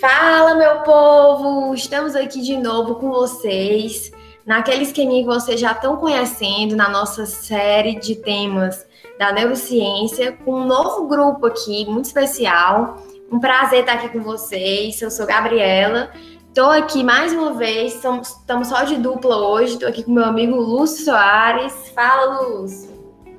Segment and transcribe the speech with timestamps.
[0.00, 1.74] Fala, meu povo!
[1.74, 4.10] Estamos aqui de novo com vocês,
[4.46, 8.86] naquele esqueminha que vocês já estão conhecendo, na nossa série de temas
[9.18, 12.96] da neurociência, com um novo grupo aqui, muito especial.
[13.30, 15.02] Um prazer estar aqui com vocês.
[15.02, 16.10] Eu sou Gabriela.
[16.48, 19.74] Estou aqui mais uma vez, estamos só de dupla hoje.
[19.74, 21.74] Estou aqui com meu amigo Lúcio Soares.
[21.94, 22.89] Fala, Lúcio!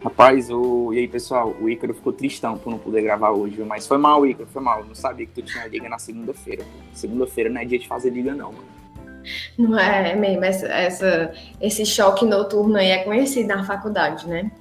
[0.04, 0.92] Rapaz, o...
[0.94, 1.56] e aí, pessoal?
[1.62, 4.80] O Ícaro ficou tristão por não poder gravar hoje, mas foi mal, Ícaro, foi mal.
[4.80, 6.66] Eu não sabia que tu tinha liga na segunda-feira.
[6.94, 8.66] Segunda-feira não é dia de fazer liga, não, mano.
[9.58, 14.52] Não é mesmo, essa, essa, esse choque noturno aí é conhecido na faculdade, né?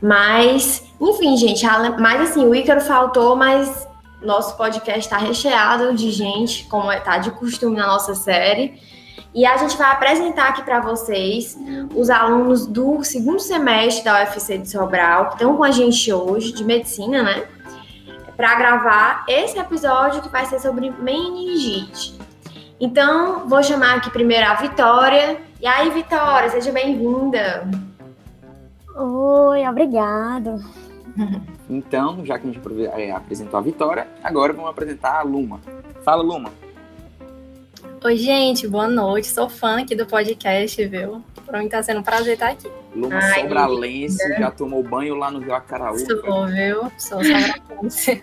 [0.00, 1.64] Mas, enfim, gente,
[2.00, 3.86] mas assim, o Ícaro faltou, mas
[4.22, 8.80] nosso podcast está recheado de gente, como está é, de costume na nossa série.
[9.34, 11.58] E a gente vai apresentar aqui para vocês
[11.94, 16.52] os alunos do segundo semestre da UFC de Sobral, que estão com a gente hoje,
[16.52, 17.46] de medicina, né?
[18.36, 22.18] Para gravar esse episódio que vai ser sobre meningite.
[22.78, 25.40] Então, vou chamar aqui primeiro a Vitória.
[25.60, 27.68] E aí, Vitória, seja bem-vinda.
[28.94, 30.62] Oi, obrigado.
[31.68, 32.60] Então, já que a gente
[32.94, 35.60] é, apresentou a Vitória, agora vamos apresentar a Luma.
[36.04, 36.50] Fala, Luma.
[38.06, 39.26] Oi, gente, boa noite.
[39.26, 41.24] Sou fã aqui do podcast, viu?
[41.44, 42.70] Pra mim tá sendo um prazer estar aqui.
[42.94, 45.98] Luma Ai, Sobralense, já tomou banho lá no Rio Acaraú.
[45.98, 46.82] Sou, viu?
[46.98, 48.22] Sou sobralense.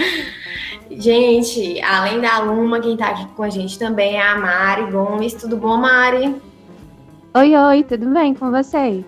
[0.90, 5.34] gente, além da Luma, quem tá aqui com a gente também é a Mari Gomes.
[5.34, 6.34] Tudo bom, Mari?
[7.34, 9.04] Oi, oi, tudo bem com vocês?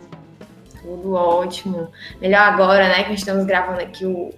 [0.82, 1.88] Tudo ótimo.
[2.20, 4.34] Melhor agora, né, que estamos gravando aqui o,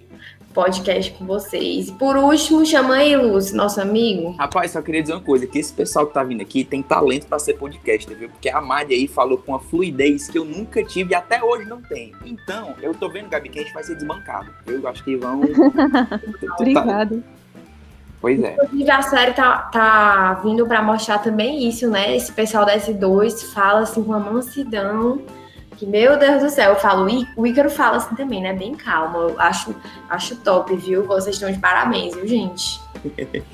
[0.55, 1.89] podcast com vocês.
[1.89, 4.31] E por último, chama aí, Lúcio, nosso amigo.
[4.39, 7.27] Rapaz, só queria dizer uma coisa, que esse pessoal que tá vindo aqui tem talento
[7.27, 8.29] para ser podcaster, viu?
[8.29, 11.67] Porque a Madi aí falou com uma fluidez que eu nunca tive e até hoje
[11.67, 12.15] não tenho.
[12.25, 14.49] Então, eu tô vendo, Gabi, que a gente vai ser desbancado.
[14.65, 15.41] Eu acho que vão...
[16.57, 17.21] Obrigado.
[18.21, 18.53] Pois é.
[18.53, 22.15] Inclusive, a série tá, tá vindo para mostrar também isso, né?
[22.15, 25.21] Esse pessoal da S2 fala assim com uma mansidão
[25.75, 28.53] que, meu Deus do céu, eu falo, o Ícaro fala assim também, né?
[28.53, 29.17] Bem calmo.
[29.17, 29.75] Eu acho,
[30.09, 31.05] acho top, viu?
[31.05, 32.79] Vocês estão de parabéns, viu, gente?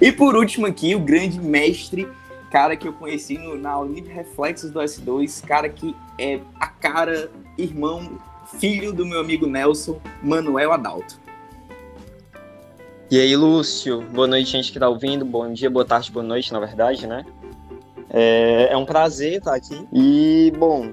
[0.00, 2.08] e por último aqui, o grande mestre,
[2.50, 7.30] cara que eu conheci no, na de reflexos do S2, cara que é a cara,
[7.56, 8.18] irmão,
[8.58, 11.18] filho do meu amigo Nelson, Manuel Adalto.
[13.10, 16.52] E aí, Lúcio, boa noite, gente que tá ouvindo, bom dia, boa tarde, boa noite,
[16.52, 17.24] na verdade, né?
[18.10, 19.86] É, é um prazer estar aqui.
[19.92, 20.92] E, bom,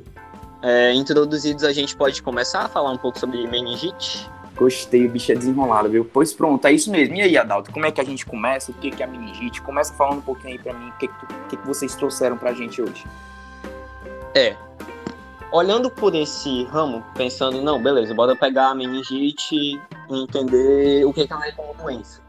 [0.62, 4.30] é, introduzidos, a gente pode começar a falar um pouco sobre meningite.
[4.56, 6.06] Gostei, o bicho é desenrolado, viu?
[6.06, 7.16] Pois pronto, é isso mesmo.
[7.16, 8.72] E aí, Adalto, como é que a gente começa?
[8.72, 9.62] O que é a meningite?
[9.62, 11.08] Começa falando um pouquinho aí pra mim, o que,
[11.50, 13.06] que, que vocês trouxeram pra gente hoje?
[14.36, 14.56] É,
[15.52, 19.80] olhando por esse ramo, pensando, não, beleza, bora pegar a meningite e
[20.10, 22.22] entender o que, que ela é como doença.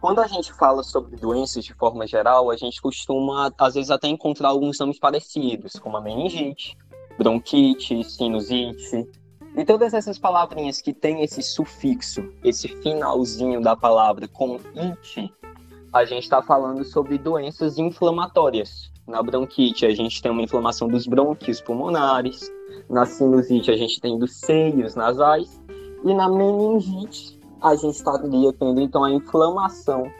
[0.00, 4.06] Quando a gente fala sobre doenças de forma geral, a gente costuma, às vezes, até
[4.06, 6.76] encontrar alguns nomes parecidos, como a meningite,
[7.18, 9.08] bronquite, sinusite.
[9.56, 15.32] E todas essas palavrinhas que têm esse sufixo, esse finalzinho da palavra com it,
[15.92, 18.90] a gente está falando sobre doenças inflamatórias.
[19.06, 22.52] Na bronquite, a gente tem uma inflamação dos brônquios pulmonares.
[22.90, 25.58] Na sinusite, a gente tem dos seios nasais.
[26.04, 30.10] E na meningite, a gente estaria tendo então a inflamação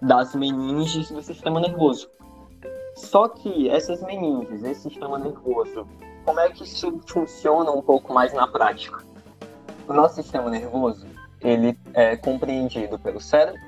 [0.00, 2.08] das meninges do sistema nervoso.
[2.94, 5.86] Só que essas meninges, esse sistema nervoso,
[6.28, 9.02] como é que isso funciona um pouco mais na prática?
[9.88, 11.06] O nosso sistema nervoso,
[11.40, 13.58] ele é compreendido pelo cérebro,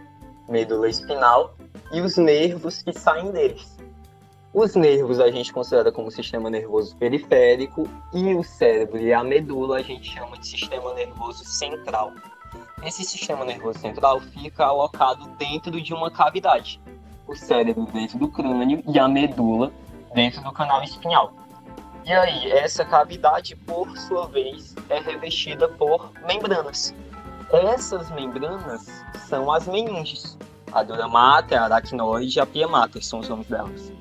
[0.47, 1.55] medula espinal
[1.91, 3.79] e os nervos que saem deles.
[4.53, 9.79] Os nervos a gente considera como sistema nervoso periférico e o cérebro e a medula
[9.79, 12.13] a gente chama de sistema nervoso central.
[12.85, 16.79] Esse sistema nervoso central fica alocado dentro de uma cavidade.
[17.27, 19.73] O cérebro dentro do crânio e a medula
[20.13, 21.40] dentro do canal espinhal.
[22.05, 26.95] E aí, essa cavidade, por sua vez, é revestida por membranas.
[27.53, 28.87] Essas membranas
[29.29, 30.39] são as meninges.
[30.73, 33.93] A dura mater, a aracnoide e a pia mater são os nomes delas.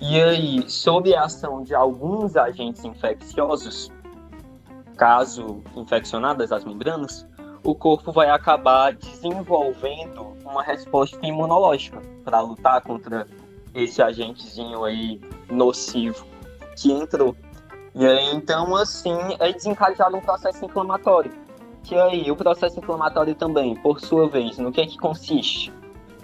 [0.00, 3.90] E aí, sob a ação de alguns agentes infecciosos,
[4.96, 7.26] caso infeccionadas as membranas,
[7.62, 13.26] o corpo vai acabar desenvolvendo uma resposta imunológica para lutar contra
[13.74, 15.20] esse agentezinho aí
[15.50, 16.33] nocivo
[16.76, 17.36] que entrou.
[17.94, 21.32] E aí, então, assim, é desencadeado um processo inflamatório.
[21.82, 25.72] Que aí, o processo inflamatório também, por sua vez, no que é que consiste?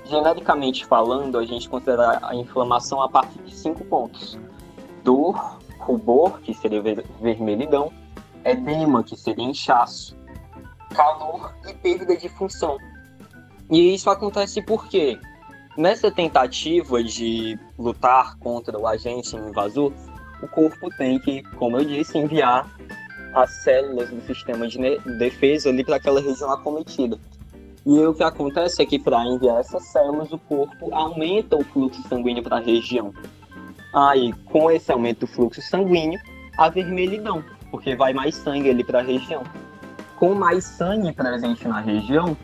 [0.05, 4.39] Genericamente falando, a gente considera a inflamação a partir de cinco pontos.
[5.05, 7.93] Dor, rubor, que seria ver vermelhidão,
[8.45, 10.17] edema, que seria inchaço,
[10.95, 12.77] calor e perda de função.
[13.71, 15.19] E isso acontece porque
[15.77, 19.93] nessa tentativa de lutar contra o agente invasor,
[20.43, 22.69] o corpo tem que, como eu disse, enviar
[23.35, 24.79] as células do sistema de
[25.19, 27.19] defesa ali para aquela região acometida.
[27.87, 32.03] E o que acontece é que para enviar essas células, o corpo aumenta o fluxo
[32.09, 33.15] sanguíneo para a região.
[33.95, 36.21] Aí, com esse aumento do fluxo sanguíneo,
[36.57, 39.43] a vermelhidão, porque vai mais sangue ali para a região.
[40.17, 42.37] Com mais sangue presente na região,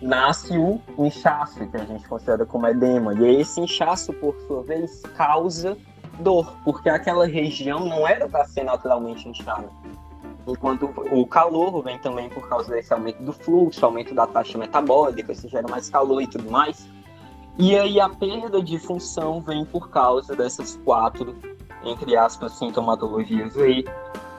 [0.00, 3.12] nasce o inchaço, que a gente considera como edema.
[3.14, 5.76] E esse inchaço, por sua vez, causa
[6.18, 9.68] dor, porque aquela região não era para ser naturalmente inchada
[10.50, 15.34] enquanto o calor vem também por causa desse aumento do fluxo, aumento da taxa metabólica,
[15.34, 16.88] se gera mais calor e tudo mais.
[17.58, 21.36] E aí a perda de função vem por causa dessas quatro,
[21.84, 23.84] entre aspas, sintomatologias aí,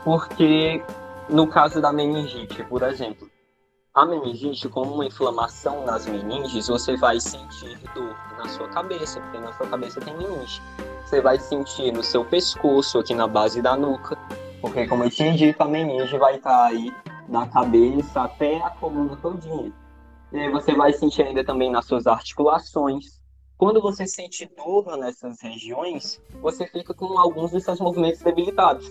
[0.03, 0.81] porque
[1.29, 3.29] no caso da meningite, por exemplo,
[3.99, 9.39] a meningite, como uma inflamação nas meninges, você vai sentir dor na sua cabeça, porque
[9.39, 10.61] na sua cabeça tem meningite.
[11.03, 14.17] Você vai sentir no seu pescoço, aqui na base da nuca,
[14.61, 16.93] porque, como eu tinha dito, a meninge vai estar aí
[17.27, 19.73] da cabeça até a coluna todinha.
[20.31, 23.19] E aí você vai sentir ainda também nas suas articulações.
[23.57, 28.89] Quando você sente dor nessas regiões, você fica com alguns dos seus movimentos debilitados.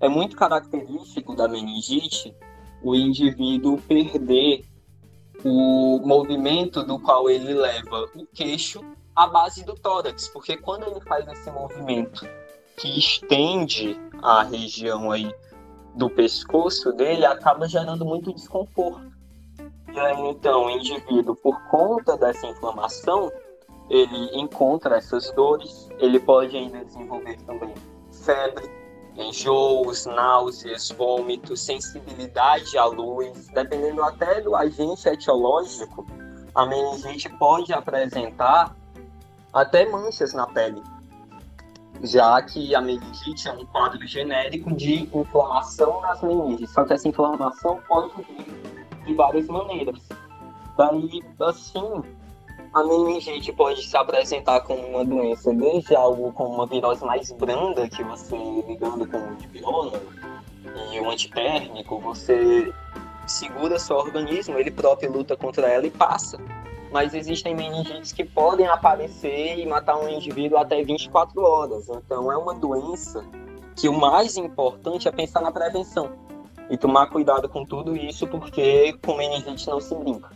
[0.00, 2.36] É muito característico da meningite
[2.82, 4.64] o indivíduo perder
[5.44, 8.84] o movimento do qual ele leva o queixo
[9.14, 12.26] à base do tórax, porque quando ele faz esse movimento
[12.76, 15.32] que estende a região aí
[15.94, 19.10] do pescoço dele acaba gerando muito desconforto.
[19.92, 23.30] E aí, então, o indivíduo, por conta dessa inflamação,
[23.88, 27.74] ele encontra essas dores, ele pode ainda desenvolver também
[28.24, 28.70] febre,
[29.20, 36.06] enjoos, náuseas, vômitos, sensibilidade à luz, dependendo até do agente etiológico,
[36.54, 38.74] a meningite pode apresentar
[39.52, 40.82] até manchas na pele.
[42.02, 47.06] Já que a meningite é um quadro genérico de inflamação nas meninges, só que essa
[47.06, 50.00] inflamação pode vir de várias maneiras.
[50.76, 52.02] Daí, assim,
[52.72, 57.88] a meningite pode se apresentar como uma doença, desde algo como uma virose mais branda,
[57.88, 58.36] que você
[58.66, 60.00] ligando com o antivirona
[60.92, 62.72] e o antitérmico, você
[63.26, 66.38] segura seu organismo, ele próprio luta contra ela e passa
[66.90, 71.88] mas existem meningites que podem aparecer e matar um indivíduo até 24 horas.
[71.88, 73.24] Então é uma doença
[73.76, 76.10] que o mais importante é pensar na prevenção
[76.68, 80.30] e tomar cuidado com tudo isso, porque com meningite não se brinca.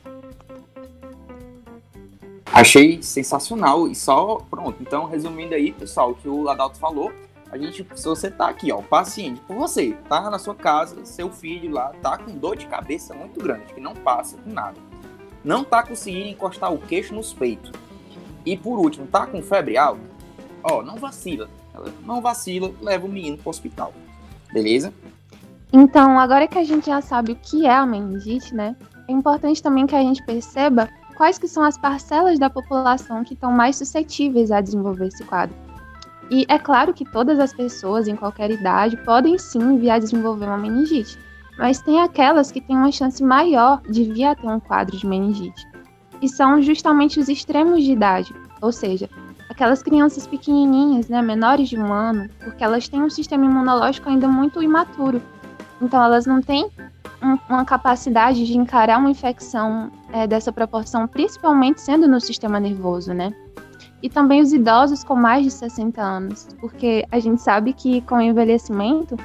[2.55, 4.77] Achei sensacional e só pronto.
[4.81, 7.13] Então, resumindo aí, pessoal, o que o Adalto falou,
[7.51, 11.31] a gente, se você tá aqui, ó, paciente por você, tá na sua casa, seu
[11.31, 14.79] filho lá tá com dor de cabeça muito grande, que não passa com nada
[15.45, 17.71] não tá conseguindo encostar o queixo nos peitos.
[18.47, 20.01] E por último, tá com febre alta,
[20.63, 21.49] ó, não vacila.
[22.05, 23.93] Não vacila, leva o menino pro hospital.
[24.53, 24.93] Beleza?
[25.73, 28.77] Então, agora que a gente já sabe o que é a meningite, né?
[29.09, 33.35] É importante também que a gente perceba quais que são as parcelas da população que
[33.35, 35.57] estão mais suscetíveis a desenvolver esse quadro.
[36.31, 40.47] E é claro que todas as pessoas em qualquer idade podem sim vir a desenvolver
[40.47, 41.19] uma meningite
[41.59, 45.07] mas tem aquelas que têm uma chance maior de vir a ter um quadro de
[45.07, 45.67] meningite.
[46.21, 49.09] E são justamente os extremos de idade, ou seja,
[49.49, 54.27] aquelas crianças pequenininhas, né, menores de um ano, porque elas têm um sistema imunológico ainda
[54.27, 55.23] muito imaturo.
[55.81, 56.71] Então elas não têm
[57.25, 63.15] um, uma capacidade de encarar uma infecção é, dessa proporção, principalmente sendo no sistema nervoso,
[63.15, 63.33] né?
[64.03, 68.17] E também os idosos com mais de 60 anos, porque a gente sabe que com
[68.17, 69.17] o envelhecimento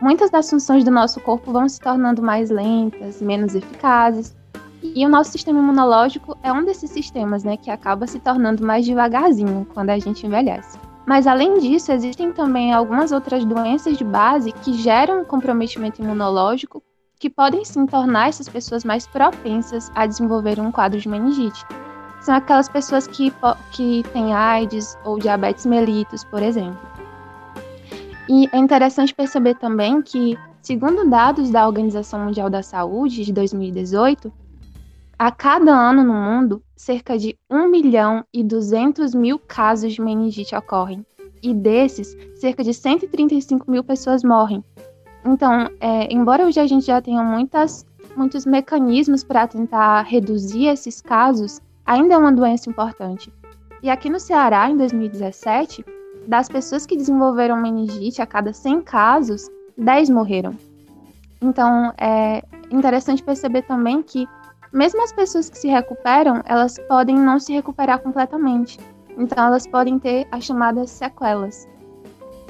[0.00, 4.36] muitas das funções do nosso corpo vão se tornando mais lentas, menos eficazes.
[4.80, 8.86] E o nosso sistema imunológico é um desses sistemas, né, que acaba se tornando mais
[8.86, 10.78] devagarzinho quando a gente envelhece.
[11.04, 16.80] Mas além disso, existem também algumas outras doenças de base que geram comprometimento imunológico
[17.18, 21.64] que podem sim tornar essas pessoas mais propensas a desenvolver um quadro de meningite.
[22.20, 23.32] São aquelas pessoas que,
[23.72, 26.78] que têm AIDS ou diabetes mellitus, por exemplo.
[28.28, 34.32] E é interessante perceber também que, segundo dados da Organização Mundial da Saúde de 2018,
[35.18, 40.54] a cada ano no mundo, cerca de 1 milhão e 200 mil casos de meningite
[40.54, 41.04] ocorrem.
[41.42, 44.62] E desses, cerca de 135 mil pessoas morrem.
[45.24, 51.00] Então, é, embora hoje a gente já tenha muitas, muitos mecanismos para tentar reduzir esses
[51.00, 53.32] casos, ainda é uma doença importante.
[53.82, 55.84] E aqui no Ceará, em 2017,
[56.26, 60.54] das pessoas que desenvolveram meningite, a cada 100 casos, 10 morreram.
[61.40, 64.28] Então, é interessante perceber também que
[64.72, 68.78] mesmo as pessoas que se recuperam, elas podem não se recuperar completamente.
[69.16, 71.66] Então, elas podem ter as chamadas sequelas,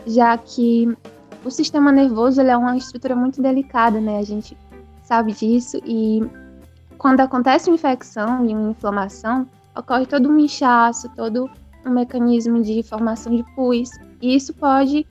[0.06, 0.96] já que
[1.44, 4.18] o sistema nervoso é uma estrutura muito delicada, né?
[4.18, 4.56] A gente
[5.02, 6.22] sabe disso e
[6.98, 11.48] quando acontece uma infecção e uma inflamação, ocorre todo um inchaço, todo
[11.86, 13.90] um mecanismo de formação de pus,
[14.20, 15.06] e isso pode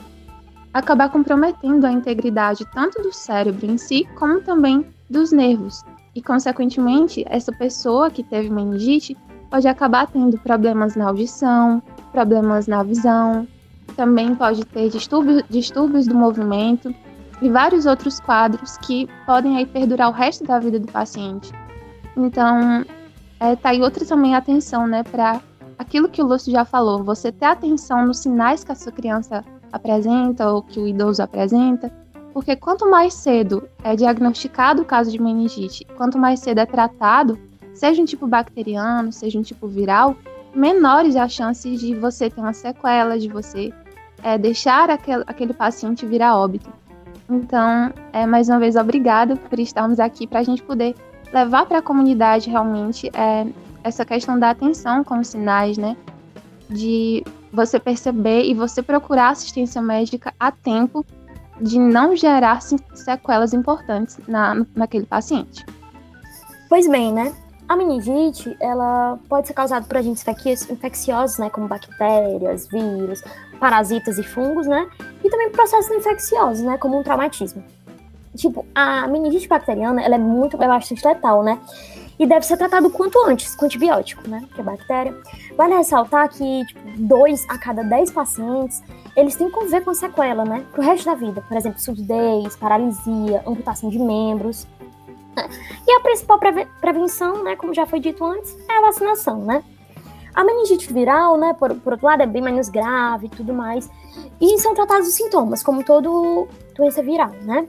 [0.74, 5.84] acabar comprometendo a integridade tanto do cérebro em si, como também dos nervos.
[6.14, 9.16] E, consequentemente, essa pessoa que teve meningite
[9.50, 11.82] pode acabar tendo problemas na audição,
[12.12, 13.48] problemas na visão,
[13.98, 16.94] também pode ter distúrbios, distúrbios do movimento
[17.42, 21.51] e vários outros quadros que podem aí perdurar o resto da vida do paciente.
[22.16, 22.86] Então,
[23.39, 25.42] é, tá aí outra também atenção, né, para
[25.77, 29.44] aquilo que o Lúcio já falou, você ter atenção nos sinais que a sua criança
[29.72, 31.92] apresenta ou que o idoso apresenta,
[32.34, 37.38] porque quanto mais cedo é diagnosticado o caso de meningite, quanto mais cedo é tratado,
[37.74, 40.16] seja um tipo bacteriano, seja um tipo viral,
[40.56, 43.72] menores as chances de você ter uma sequela, de você
[44.24, 46.70] é, deixar aquele, aquele paciente virar óbito.
[47.30, 50.96] Então, é, mais uma vez, obrigado por estarmos aqui para a gente poder
[51.34, 53.46] levar para a comunidade realmente é,
[53.84, 55.98] essa questão da atenção com os sinais, né?
[56.70, 61.06] De você perceber e você procurar assistência médica a tempo
[61.60, 65.66] de não gerar sequelas importantes na, naquele paciente.
[66.70, 67.34] Pois bem, né?
[67.68, 70.26] A meningite, ela pode ser causada por agentes
[70.70, 73.22] infecciosos, né, como bactérias, vírus,
[73.60, 74.88] parasitas e fungos, né,
[75.24, 77.64] e também processos infecciosos, né, como um traumatismo.
[78.36, 81.60] Tipo, a meningite bacteriana, ela é muito, é bastante letal, né,
[82.20, 84.44] e deve ser tratado quanto antes com antibiótico, né?
[84.54, 85.16] Que é bactéria.
[85.56, 88.82] Vale ressaltar que tipo, dois a cada dez pacientes
[89.16, 90.66] eles têm que conviver com sequela, né?
[90.72, 91.42] Pro resto da vida.
[91.42, 94.68] Por exemplo, surdez, paralisia, amputação de membros.
[95.88, 96.39] E a principal
[96.82, 99.63] prevenção, né, como já foi dito antes, é a vacinação, né?
[100.34, 103.89] A meningite viral, né, por, por outro lado, é bem menos grave e tudo mais.
[104.39, 107.67] E são tratados os sintomas, como todo doença viral, né?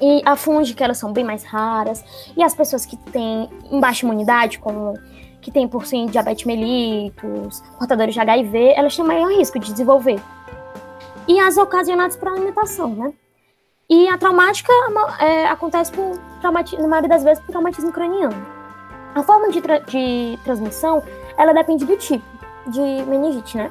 [0.00, 2.02] E a fúngica, elas são bem mais raras.
[2.36, 4.94] E as pessoas que têm baixa imunidade, como
[5.40, 10.20] que tem por sim diabetes mellitus, portadores de HIV, elas têm maior risco de desenvolver.
[11.28, 13.12] E as ocasionadas por alimentação, né?
[13.92, 14.72] E a traumática
[15.20, 18.34] é, acontece por na maioria das vezes por traumatismo craniano.
[19.14, 21.02] A forma de, tra de transmissão,
[21.36, 22.24] ela depende do tipo
[22.68, 23.70] de meningite, né?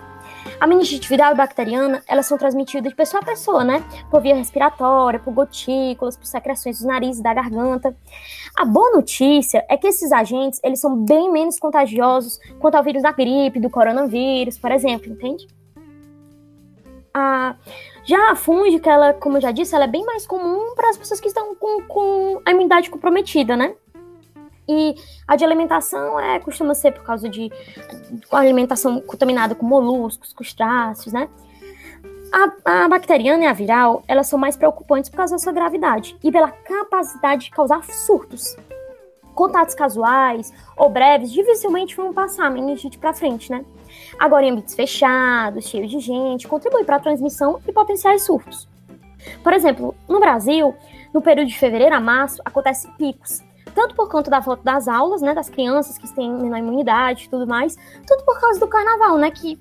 [0.59, 3.83] A meningite viral e bacteriana, elas são transmitidas de pessoa a pessoa, né?
[4.11, 7.97] Por via respiratória, por gotículas, por secreções do nariz e da garganta.
[8.55, 13.01] A boa notícia é que esses agentes, eles são bem menos contagiosos quanto ao vírus
[13.01, 15.47] da gripe, do coronavírus, por exemplo, entende?
[17.11, 17.55] A,
[18.03, 20.97] já a fúngica, ela, como eu já disse, ela é bem mais comum para as
[20.97, 23.75] pessoas que estão com, com a imunidade comprometida, né?
[24.67, 24.95] E
[25.27, 27.51] a de alimentação é, costuma ser por causa de
[28.31, 31.29] alimentação contaminada com moluscos, crustáceos, né?
[32.31, 36.17] A, a, bacteriana e a viral, elas são mais preocupantes por causa da sua gravidade
[36.23, 38.55] e pela capacidade de causar surtos.
[39.35, 43.65] Contatos casuais ou breves dificilmente vão passar a meningite para frente, né?
[44.21, 48.67] Agora, em ambientes fechados, cheios de gente, contribui para a transmissão e potenciais surtos.
[49.43, 50.75] Por exemplo, no Brasil,
[51.11, 53.41] no período de fevereiro a março, acontecem picos
[53.73, 57.29] tanto por conta da volta das aulas, né, das crianças que têm menor imunidade e
[57.29, 59.57] tudo mais, tudo por causa do carnaval, né, que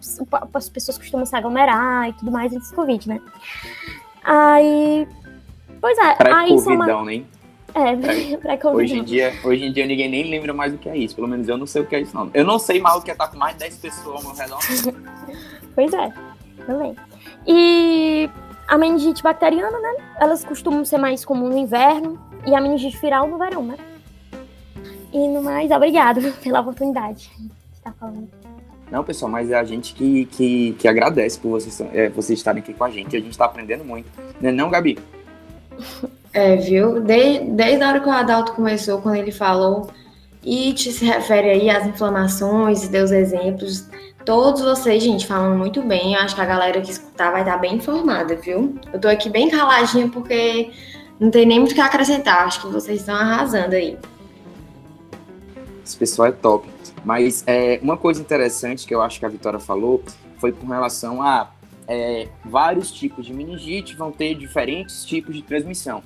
[0.52, 3.20] as pessoas costumam se aglomerar e tudo mais antes do Covid, né.
[4.24, 5.06] Aí,
[5.80, 7.04] pois é, aí são uma...
[7.04, 7.24] né?
[7.74, 8.76] É, pré-Covid.
[8.82, 11.14] Hoje em, dia, hoje em dia ninguém nem lembra mais do que é isso.
[11.14, 12.30] Pelo menos eu não sei o que é isso, não.
[12.32, 14.40] Eu não sei mais o que é estar com mais de 10 pessoas ao meu
[14.40, 14.58] redor.
[15.74, 16.12] pois é,
[16.66, 16.96] também.
[17.46, 18.28] E
[18.68, 19.94] a meningite bacteriana, né?
[20.20, 23.76] Elas costumam ser mais comum no inverno e a meningite viral no verão, né?
[25.12, 28.28] E no mais, obrigado pela oportunidade de estar falando.
[28.90, 32.60] Não, pessoal, mas é a gente que, que, que agradece por vocês, é, vocês estarem
[32.60, 33.16] aqui com a gente.
[33.16, 34.08] A gente está aprendendo muito.
[34.40, 34.98] Não é não, Gabi?
[36.32, 37.00] É, viu?
[37.00, 39.90] Desde, desde a hora que o Adalto começou, quando ele falou,
[40.44, 43.88] IT se refere aí às inflamações e deu os exemplos.
[44.25, 46.14] Todos vocês, gente, falando muito bem.
[46.14, 48.78] Eu acho que a galera que escutar vai estar bem informada, viu?
[48.92, 50.70] Eu tô aqui bem caladinha porque
[51.18, 52.46] não tem nem muito o que acrescentar.
[52.46, 53.99] Acho que vocês estão arrasando aí.
[55.84, 56.68] Esse pessoal é top.
[57.04, 60.02] Mas é, uma coisa interessante que eu acho que a Vitória falou
[60.38, 61.50] foi com relação a
[61.90, 66.04] é, vários tipos de meningite vão ter diferentes tipos de transmissão.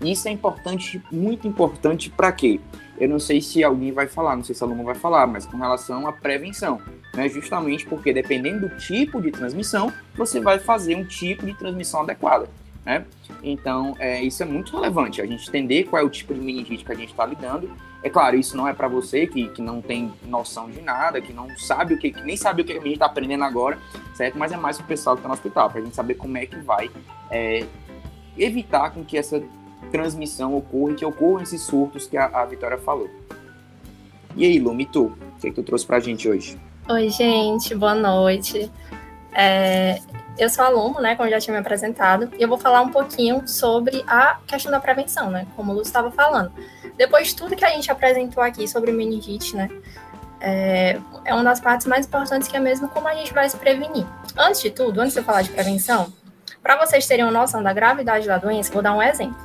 [0.00, 2.60] Isso é importante, muito importante para quê?
[2.96, 5.44] Eu não sei se alguém vai falar, não sei se o aluno vai falar, mas
[5.44, 6.80] com relação à prevenção,
[7.12, 7.28] né?
[7.28, 12.48] Justamente porque dependendo do tipo de transmissão, você vai fazer um tipo de transmissão adequada.
[12.86, 13.04] né?
[13.42, 16.84] Então, é, isso é muito relevante, a gente entender qual é o tipo de meningite
[16.84, 17.68] que a gente está lidando.
[18.04, 21.32] É claro, isso não é para você que, que não tem noção de nada, que
[21.32, 23.78] não sabe o que, que nem sabe o que a gente está aprendendo agora,
[24.14, 24.36] certo?
[24.36, 26.36] Mas é mais para o pessoal que está no hospital, para a gente saber como
[26.36, 26.90] é que vai
[27.30, 27.64] é,
[28.36, 29.42] evitar com que essa
[29.90, 33.08] transmissão ocorra e que ocorram esses surtos que a, a Vitória falou.
[34.36, 35.04] E aí, Lumi, tu?
[35.04, 36.60] O que, é que tu trouxe para a gente hoje?
[36.90, 38.70] Oi, gente, boa noite.
[39.32, 39.98] É,
[40.38, 43.48] eu sou aluno, né, como já tinha me apresentado, e eu vou falar um pouquinho
[43.48, 46.52] sobre a questão da prevenção, né, como o Lúcio estava falando.
[46.96, 49.68] Depois de tudo que a gente apresentou aqui sobre meningite, né,
[50.40, 53.56] é, é uma das partes mais importantes que é mesmo como a gente vai se
[53.56, 54.06] prevenir.
[54.36, 56.12] Antes de tudo, antes de eu falar de prevenção,
[56.62, 59.36] para vocês terem uma noção da gravidade da doença, vou dar um exemplo.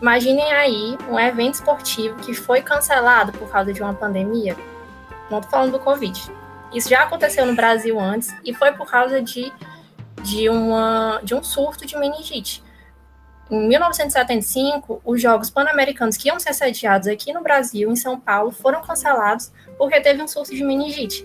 [0.00, 4.56] Imaginem aí um evento esportivo que foi cancelado por causa de uma pandemia.
[5.30, 6.20] Não estou falando do Covid.
[6.72, 9.52] Isso já aconteceu no Brasil antes e foi por causa de,
[10.22, 12.63] de, uma, de um surto de meningite.
[13.50, 18.50] Em 1975, os Jogos Pan-Americanos que iam ser sediados aqui no Brasil, em São Paulo,
[18.50, 21.24] foram cancelados porque teve um surto de meningite.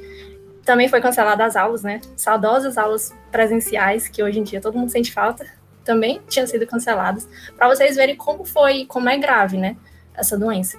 [0.66, 2.02] Também foi cancelada as aulas, né?
[2.16, 5.46] Saudosas aulas presenciais, que hoje em dia todo mundo sente falta,
[5.84, 9.78] também tinham sido canceladas, para vocês verem como foi, como é grave, né?
[10.14, 10.78] Essa doença.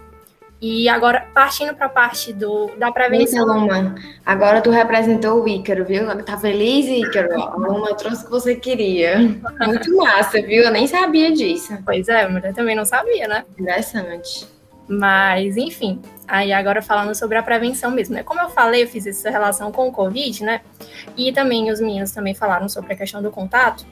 [0.60, 3.44] E agora, partindo para a parte do, da prevenção.
[3.44, 3.94] Então, Luma,
[4.26, 6.06] agora tu representou o Ícaro, viu?
[6.22, 7.42] Tá feliz, Ícaro?
[7.42, 9.18] A Luma trouxe o que você queria.
[9.18, 10.62] Muito massa, viu?
[10.62, 11.78] Eu nem sabia disso.
[11.82, 13.44] Pois é, mas eu também não sabia, né?
[13.58, 14.46] Interessante.
[14.86, 18.22] Mas, enfim, aí agora falando sobre a prevenção mesmo, né?
[18.22, 20.60] Como eu falei, eu fiz essa relação com o Covid, né?
[21.16, 23.86] E também os meninos também falaram sobre a questão do contato.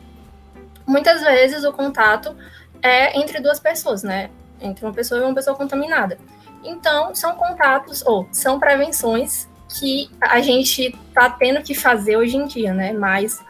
[0.87, 2.37] Muitas vezes o contato
[2.82, 4.28] é entre duas pessoas, né?
[4.60, 6.18] Entre uma pessoa e uma pessoa contaminada.
[6.64, 12.46] Então, são contatos ou são prevenções que a gente está tendo que fazer hoje em
[12.46, 12.92] dia, né?
[12.92, 13.40] Mas,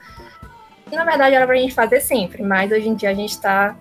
[0.90, 3.76] na verdade, era para a gente fazer sempre, mas hoje em dia a gente está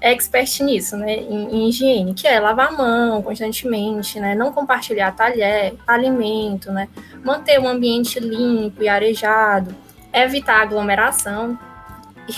[0.00, 1.14] expert nisso, né?
[1.14, 4.34] Em, em, higiene, que é lavar a mão constantemente, né?
[4.34, 6.88] Não compartilhar talher, alimento, né?
[7.24, 9.74] Manter o ambiente limpo e arejado,
[10.12, 11.58] evitar aglomeração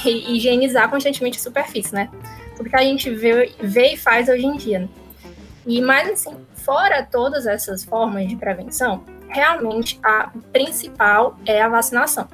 [0.05, 2.11] e higienizar constantemente a superfície, né?
[2.57, 4.81] Tudo que a gente vê, vê e faz hoje em dia.
[4.81, 4.89] Né?
[5.67, 12.29] E mais assim, fora todas essas formas de prevenção, realmente a principal é a vacinação.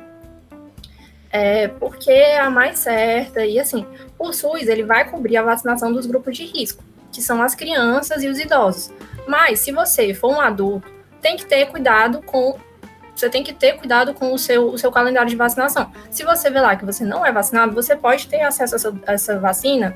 [1.32, 3.86] É, porque é a mais certa e assim,
[4.18, 8.22] o SUS ele vai cobrir a vacinação dos grupos de risco, que são as crianças
[8.24, 8.92] e os idosos.
[9.28, 10.90] Mas se você for um adulto,
[11.22, 12.58] tem que ter cuidado com
[13.14, 15.92] você tem que ter cuidado com o seu, o seu calendário de vacinação.
[16.10, 18.94] Se você vê lá que você não é vacinado, você pode ter acesso a essa,
[19.06, 19.94] a essa vacina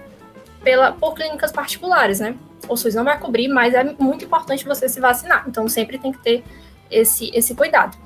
[0.64, 2.34] pela, por clínicas particulares, né?
[2.66, 5.44] O SUS não vai cobrir, mas é muito importante você se vacinar.
[5.46, 6.42] Então, sempre tem que ter
[6.90, 7.96] esse, esse cuidado.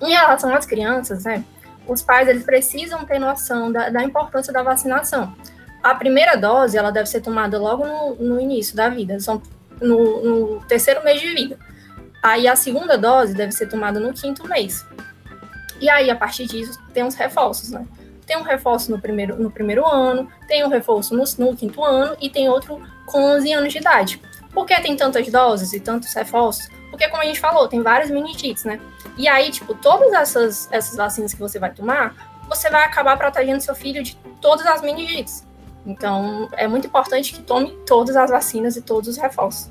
[0.00, 1.44] Em relação às crianças, né?
[1.86, 5.34] Os pais, eles precisam ter noção da, da importância da vacinação.
[5.82, 9.40] A primeira dose, ela deve ser tomada logo no, no início da vida, são
[9.80, 11.58] no, no terceiro mês de vida.
[12.22, 14.84] Aí, a segunda dose deve ser tomada no quinto mês.
[15.80, 17.86] E aí, a partir disso, tem os reforços, né?
[18.28, 22.14] Tem um reforço no primeiro, no primeiro ano, tem um reforço no, no quinto ano
[22.20, 24.22] e tem outro com 11 anos de idade.
[24.52, 26.68] Por que tem tantas doses e tantos reforços?
[26.90, 28.78] Porque, como a gente falou, tem várias meningites, né?
[29.16, 32.14] E aí, tipo, todas essas, essas vacinas que você vai tomar,
[32.46, 35.46] você vai acabar protegendo seu filho de todas as meningites.
[35.86, 39.70] Então, é muito importante que tome todas as vacinas e todos os reforços.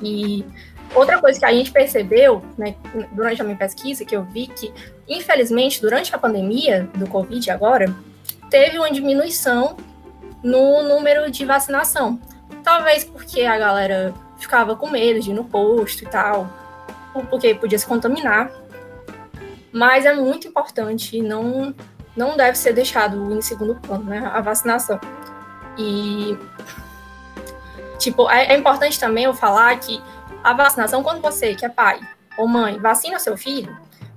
[0.00, 0.46] E
[0.94, 2.74] Outra coisa que a gente percebeu né,
[3.12, 4.72] durante a minha pesquisa, que eu vi que,
[5.08, 7.94] infelizmente, durante a pandemia do Covid agora,
[8.50, 9.76] teve uma diminuição
[10.42, 12.20] no número de vacinação.
[12.64, 16.48] Talvez porque a galera ficava com medo de ir no posto e tal,
[17.28, 18.50] porque podia se contaminar.
[19.72, 21.72] Mas é muito importante, não,
[22.16, 24.98] não deve ser deixado em segundo plano, né, a vacinação.
[25.78, 26.36] E,
[27.98, 30.02] tipo, é, é importante também eu falar que
[30.42, 32.00] a vacinação, quando você, que é pai
[32.38, 33.76] ou mãe, vacina seu filho,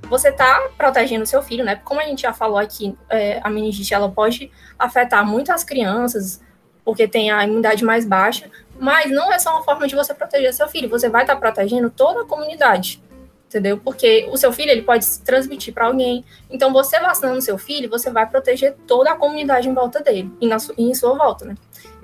[0.10, 1.76] você está protegendo seu filho, né?
[1.84, 6.42] Como a gente já falou aqui, é, a meningite ela pode afetar muito as crianças,
[6.84, 10.54] porque tem a imunidade mais baixa, mas não é só uma forma de você proteger
[10.54, 13.02] seu filho, você vai estar tá protegendo toda a comunidade,
[13.48, 13.78] entendeu?
[13.78, 16.26] Porque o seu filho ele pode se transmitir para alguém.
[16.50, 20.48] Então, você vacinando seu filho, você vai proteger toda a comunidade em volta dele e,
[20.48, 21.56] na, e em sua volta, né?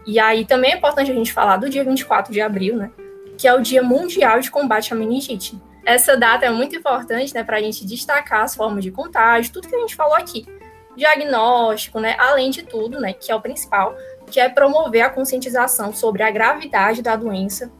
[0.06, 2.92] E aí também é importante a gente falar do dia 24 de abril, né?
[3.39, 5.58] Que é o Dia Mundial de Combate à Meningite.
[5.86, 9.69] Essa data é muito importante né, para a gente destacar as formas de contágio, tudo
[9.69, 10.45] que a gente falou aqui.
[10.93, 13.95] Diagnóstico, né, além de tudo, né, que é o principal,
[14.30, 17.71] que é promover a conscientização sobre a gravidade da doença,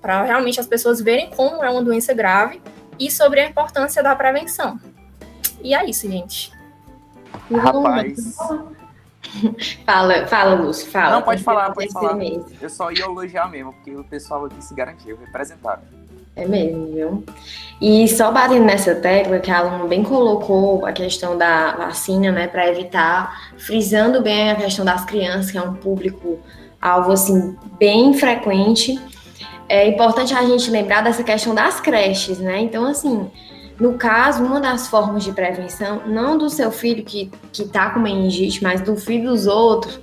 [0.00, 2.62] para realmente as pessoas verem como é uma doença grave
[2.98, 4.80] e sobre a importância da prevenção.
[5.62, 6.50] E é isso, gente.
[7.50, 8.34] Rapaz,
[9.86, 11.12] Fala, fala, Lúcio, fala.
[11.12, 12.14] Não, pode falar, pode falar.
[12.14, 12.46] mesmo.
[12.60, 15.82] Eu só ia elogiar mesmo, porque o pessoal aqui se garantiu, representado.
[16.34, 17.24] É mesmo, viu?
[17.80, 22.46] E só batendo nessa tecla que a aluna bem colocou a questão da vacina, né,
[22.46, 26.38] para evitar, frisando bem a questão das crianças, que é um público
[26.80, 28.98] alvo assim bem frequente.
[29.68, 32.60] É importante a gente lembrar dessa questão das creches, né?
[32.60, 33.30] Então, assim,
[33.82, 37.98] no caso, uma das formas de prevenção, não do seu filho que, que tá com
[37.98, 39.98] meningite, mas do filho dos outros,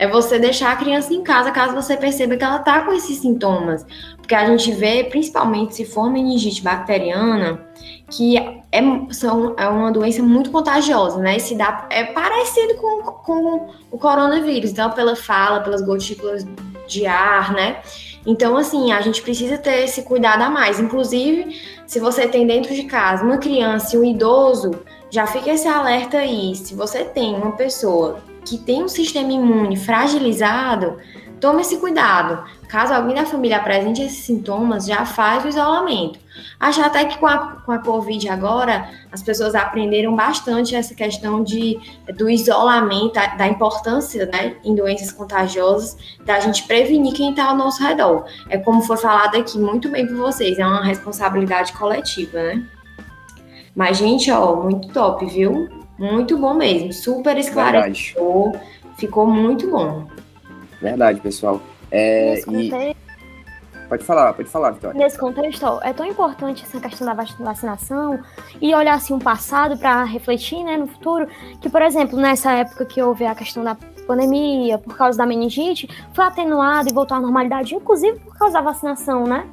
[0.00, 3.18] é você deixar a criança em casa caso você perceba que ela tá com esses
[3.18, 3.86] sintomas.
[4.16, 7.64] Porque a gente vê, principalmente se for meningite bacteriana,
[8.10, 11.38] que é, são, é uma doença muito contagiosa, né?
[11.38, 16.44] Se dá, é parecido com, com o coronavírus, então pela fala, pelas gotículas
[16.88, 17.76] de ar, né?
[18.26, 20.78] Então, assim, a gente precisa ter esse cuidado a mais.
[20.78, 24.72] Inclusive, se você tem dentro de casa uma criança e um idoso,
[25.10, 26.54] já fica esse alerta aí.
[26.54, 30.98] Se você tem uma pessoa que tem um sistema imune fragilizado,
[31.40, 32.44] tome esse cuidado.
[32.70, 36.20] Caso alguém da família apresente esses sintomas, já faz o isolamento.
[36.60, 41.42] Acho até que com a, com a Covid agora, as pessoas aprenderam bastante essa questão
[41.42, 41.76] de,
[42.16, 47.56] do isolamento, da, da importância né, em doenças contagiosas, da gente prevenir quem está ao
[47.56, 48.24] nosso redor.
[48.48, 52.64] É como foi falado aqui muito bem por vocês, é uma responsabilidade coletiva, né?
[53.74, 55.68] Mas, gente, ó, muito top, viu?
[55.98, 56.92] Muito bom mesmo.
[56.92, 58.52] Super esclarecedor.
[58.96, 60.06] Ficou muito bom.
[60.80, 61.60] Verdade, pessoal.
[61.90, 63.10] É, Nesse e- contexto,
[63.88, 64.96] Pode falar, pode falar, Vitória.
[64.96, 68.20] nesse contexto, ó, é tão importante essa questão da vac- vacinação
[68.60, 71.26] e olhar assim o passado para refletir, né, no futuro,
[71.60, 73.76] que por exemplo, nessa época que houve a questão da
[74.06, 78.60] pandemia, por causa da meningite, foi atenuado e voltou à normalidade, inclusive por causa da
[78.60, 79.44] vacinação, né?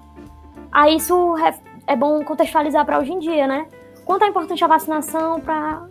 [0.72, 3.66] Aí isso ref- é bom contextualizar para hoje em dia, né?
[4.06, 5.82] Quanto é importante a vacinação para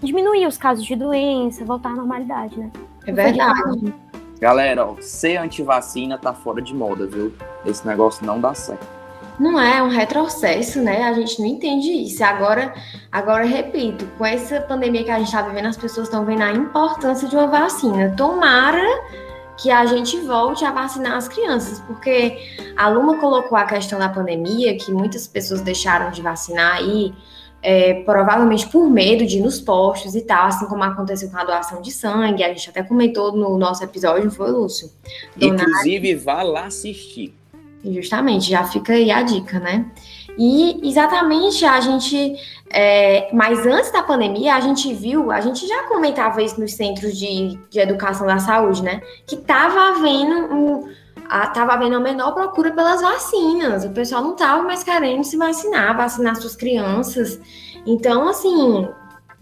[0.00, 2.70] diminuir os casos de doença, voltar à normalidade, né?
[3.04, 3.92] É verdade.
[4.40, 7.32] Galera, ó, ser antivacina tá fora de moda, viu?
[7.66, 8.86] Esse negócio não dá certo.
[9.38, 11.04] Não é um retrocesso, né?
[11.04, 12.24] A gente não entende isso.
[12.24, 12.74] Agora,
[13.10, 16.52] agora repito, com essa pandemia que a gente está vivendo, as pessoas estão vendo a
[16.52, 18.12] importância de uma vacina.
[18.16, 18.84] Tomara
[19.56, 22.38] que a gente volte a vacinar as crianças, porque
[22.76, 27.12] a Luma colocou a questão da pandemia, que muitas pessoas deixaram de vacinar aí,
[27.62, 31.44] é, provavelmente por medo de ir nos postos e tal, assim como aconteceu com a
[31.44, 34.90] doação de sangue, a gente até comentou no nosso episódio, não foi, Lúcio?
[35.36, 37.34] Donar Inclusive, vá lá assistir.
[37.84, 39.86] Justamente, já fica aí a dica, né?
[40.38, 42.36] E exatamente a gente.
[42.70, 47.18] é, mas antes da pandemia, a gente viu, a gente já comentava isso nos centros
[47.18, 49.00] de, de educação da saúde, né?
[49.26, 50.88] Que tava havendo um.
[51.28, 53.84] A, tava havendo a menor procura pelas vacinas.
[53.84, 57.40] O pessoal não tava mais querendo se vacinar, vacinar suas crianças.
[57.86, 58.88] Então, assim,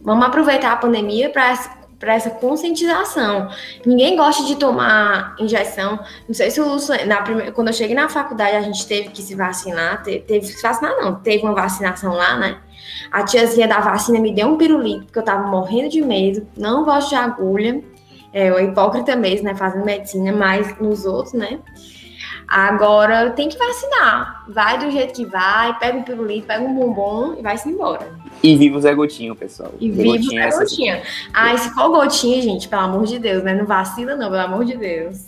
[0.00, 1.54] vamos aproveitar a pandemia para
[1.98, 3.48] para essa conscientização.
[3.84, 5.98] Ninguém gosta de tomar injeção.
[6.28, 9.22] Não sei se o na primeira, quando eu cheguei na faculdade, a gente teve que
[9.22, 10.02] se vacinar.
[10.02, 11.14] Teve, teve que se vacinar, não.
[11.16, 12.58] Teve uma vacinação lá, né?
[13.10, 16.46] A tiazinha da vacina me deu um pirulito, porque eu tava morrendo de medo.
[16.56, 17.82] Não gosto de agulha.
[18.32, 19.54] É, eu hipócrita mesmo, né?
[19.54, 21.58] Fazendo medicina, mas nos outros, né?
[22.46, 24.44] Agora tem que vacinar.
[24.48, 28.08] Vai do jeito que vai, pega um pirulito, pega um bombom e vai-se embora.
[28.42, 29.72] E viva o Zé Gotinho, pessoal.
[29.80, 31.02] E Zé viva Gotinho a é essa-.
[31.34, 33.54] Ai, se for gotinha, gente, pelo amor de Deus, né?
[33.54, 35.26] Não vacila, não, pelo amor de Deus.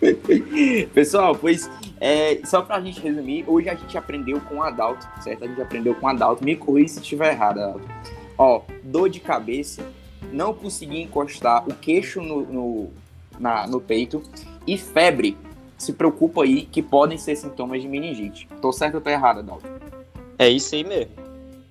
[0.92, 5.44] Pessoal, pois é, só pra gente resumir, hoje a gente aprendeu com o Adalto, certo?
[5.44, 6.44] A gente aprendeu com o Adalto.
[6.44, 7.88] Me corrija se estiver errado, Adalto.
[8.38, 9.82] Ó, dor de cabeça,
[10.32, 12.90] não conseguir encostar o queixo no, no,
[13.38, 14.22] na- no peito
[14.66, 15.36] e febre.
[15.78, 18.48] Se preocupa aí que podem ser sintomas de meningite.
[18.62, 19.66] Tô certo ou tô errado, Adalto?
[20.38, 21.12] É isso aí mesmo.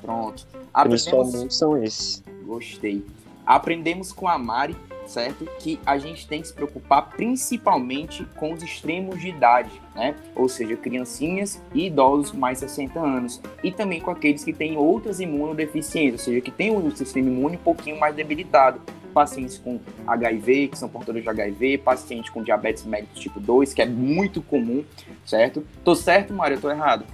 [0.02, 0.46] Pronto.
[0.74, 2.24] Aprendemos, Principalmente são esses.
[2.46, 3.04] Gostei.
[3.46, 4.76] Aprendemos com a Mari,
[5.08, 5.46] certo?
[5.60, 10.16] Que a gente tem que se preocupar principalmente com os extremos de idade, né?
[10.36, 13.42] Ou seja, criancinhas e idosos mais de 60 anos.
[13.64, 17.56] E também com aqueles que têm outras imunodeficiências, ou seja, que têm o sistema imune
[17.56, 18.82] um pouquinho mais debilitado.
[19.14, 23.82] Pacientes com HIV, que são portadores de HIV, pacientes com diabetes mellitus tipo 2, que
[23.82, 24.84] é muito comum,
[25.26, 25.66] certo?
[25.86, 26.56] Tô certo, Mari?
[26.56, 27.06] Eu tô errado?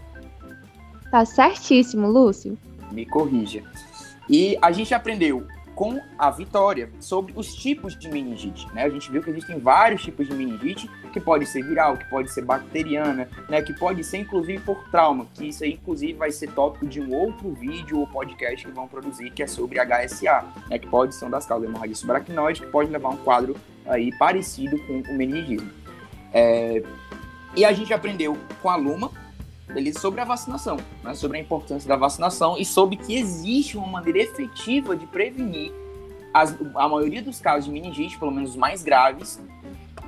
[1.12, 2.58] Tá certíssimo, Lúcio.
[2.92, 3.62] me corrija.
[4.28, 8.84] E a gente aprendeu com a Vitória sobre os tipos de meningite, né?
[8.84, 12.32] A gente viu que existem vários tipos de meningite, que pode ser viral, que pode
[12.32, 13.62] ser bacteriana, né?
[13.62, 17.14] Que pode ser inclusive por trauma, que isso aí inclusive vai ser tópico de um
[17.14, 20.78] outro vídeo ou podcast que vão produzir, que é sobre HSA, né?
[20.78, 23.56] Que pode ser uma das causas da hemorragia subaracnoide, que pode levar a um quadro
[23.86, 25.70] aí parecido com o meningismo.
[26.34, 26.84] É,
[27.56, 29.12] E a gente aprendeu com a Luma,
[29.68, 30.00] beleza?
[30.00, 31.14] Sobre a vacinação, né?
[31.14, 35.72] sobre a importância da vacinação e sobre que existe uma maneira efetiva de prevenir
[36.34, 39.40] as, a maioria dos casos de meningite, pelo menos os mais graves,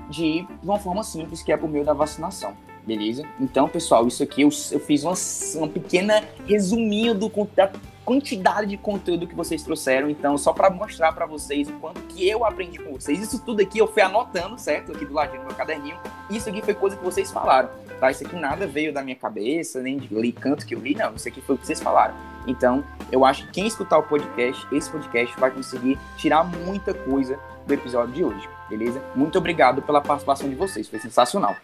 [0.10, 2.56] de uma forma simples, que é por meio da vacinação.
[2.86, 3.24] Beleza?
[3.40, 5.14] Então, pessoal, isso aqui eu, eu fiz uma,
[5.56, 7.72] uma pequena resuminho do, da
[8.06, 10.10] quantidade de conteúdo que vocês trouxeram.
[10.10, 13.20] Então, só para mostrar para vocês o quanto que eu aprendi com vocês.
[13.20, 14.92] Isso tudo aqui eu fui anotando, certo?
[14.92, 15.98] Aqui do ladinho do meu caderninho.
[16.30, 18.12] Isso aqui foi coisa que vocês falaram, tá?
[18.12, 21.16] Isso aqui nada veio da minha cabeça, nem de li, canto que eu li, não.
[21.16, 22.14] Isso aqui foi o que vocês falaram.
[22.46, 27.40] Então, eu acho que quem escutar o podcast, esse podcast, vai conseguir tirar muita coisa
[27.66, 29.02] do episódio de hoje, beleza?
[29.16, 31.56] Muito obrigado pela participação de vocês, foi sensacional.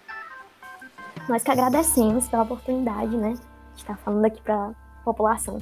[1.28, 3.34] Nós que agradecemos pela oportunidade, né?
[3.76, 4.74] De estar falando aqui para a
[5.04, 5.62] população.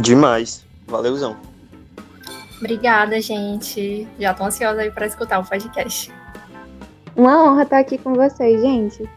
[0.00, 0.64] Demais.
[0.86, 1.36] Valeuzão.
[2.58, 4.06] Obrigada, gente.
[4.18, 6.12] Já tô ansiosa aí para escutar o podcast.
[7.14, 9.08] Uma honra estar aqui com vocês, gente.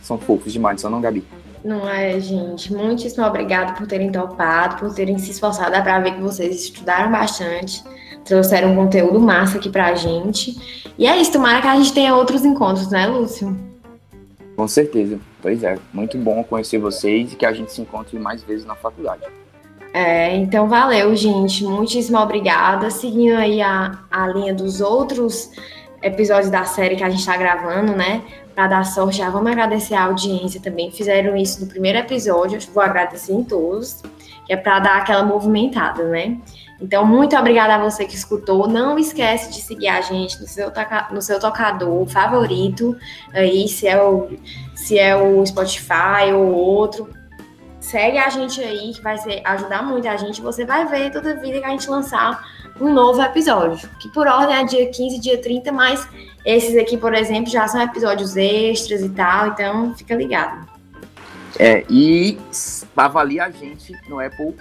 [0.00, 1.24] São fofos demais, só não, Gabi?
[1.64, 2.72] Não é, gente.
[2.72, 5.70] Muitíssimo obrigada por terem topado, por terem se esforçado.
[5.70, 7.82] Dá pra ver que vocês estudaram bastante,
[8.24, 10.84] trouxeram um conteúdo massa aqui pra gente.
[10.98, 13.56] E é isso, tomara que a gente tenha outros encontros, né, Lúcio?
[14.56, 15.18] Com certeza.
[15.40, 15.78] Pois é.
[15.92, 19.22] Muito bom conhecer vocês e que a gente se encontre mais vezes na faculdade.
[19.94, 21.62] É, então valeu, gente.
[21.62, 22.90] Muitíssimo obrigada.
[22.90, 25.52] Seguindo aí a, a linha dos outros
[26.02, 28.24] episódios da série que a gente está gravando, né?
[28.56, 30.90] Para dar sorte, já vamos agradecer a audiência também.
[30.90, 34.02] Fizeram isso no primeiro episódio, vou agradecer em todos,
[34.44, 36.38] que é para dar aquela movimentada, né?
[36.80, 38.66] Então, muito obrigada a você que escutou.
[38.66, 42.96] Não esquece de seguir a gente no seu, toca no seu tocador favorito,
[43.32, 44.28] aí, se é, o,
[44.74, 47.08] se é o Spotify ou outro.
[47.84, 50.40] Segue a gente aí, que vai ser, ajudar muito a gente.
[50.40, 52.42] Você vai ver toda vida que a gente lançar
[52.80, 53.86] um novo episódio.
[54.00, 56.08] Que por ordem é dia 15, dia 30, mas
[56.46, 60.66] esses aqui, por exemplo, já são episódios extras e tal, então fica ligado.
[61.58, 62.38] É, e
[62.96, 64.54] avalie a gente no Apple,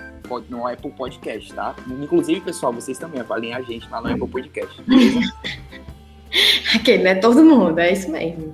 [0.49, 1.73] no Apple Podcast, tá?
[1.87, 4.83] Inclusive, pessoal, vocês também avaliem a gente lá no Apple Podcast.
[6.75, 7.15] Aquele, né?
[7.15, 8.53] Todo mundo, é isso mesmo.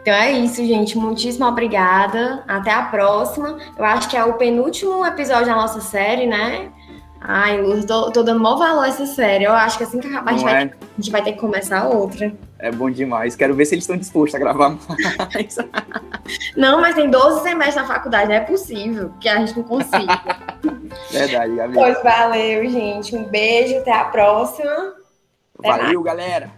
[0.00, 0.96] Então é isso, gente.
[0.96, 2.42] Muitíssimo obrigada.
[2.48, 3.58] Até a próxima.
[3.76, 6.70] Eu acho que é o penúltimo episódio da nossa série, né?
[7.20, 9.44] Ai, Luz, tô, tô dando maior valor a essa série.
[9.44, 10.66] Eu acho que assim que acabar, a gente, vai, é?
[10.66, 12.32] a gente vai ter que começar outra.
[12.58, 13.34] É bom demais.
[13.34, 15.56] Quero ver se eles estão dispostos a gravar mais.
[16.56, 18.28] não, mas tem 12 semestres na faculdade.
[18.28, 20.20] Não é possível que a gente não consiga.
[21.10, 21.74] Verdade, Gabi.
[21.74, 23.16] Pois valeu, gente.
[23.16, 23.78] Um beijo.
[23.78, 24.94] Até a próxima.
[25.60, 26.50] Valeu, galera.